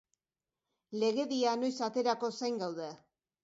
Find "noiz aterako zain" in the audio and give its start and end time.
1.61-2.61